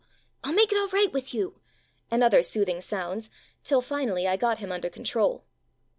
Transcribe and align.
"I'll 0.43 0.55
make 0.55 0.71
it 0.71 0.79
all 0.79 0.87
right 0.87 1.13
with 1.13 1.31
you!" 1.31 1.61
and 2.09 2.23
other 2.23 2.41
soothing 2.41 2.81
sounds, 2.81 3.29
till 3.63 3.81
finally 3.81 4.27
I 4.27 4.35
got 4.35 4.57
him 4.57 4.71
under 4.71 4.89
control. 4.89 5.45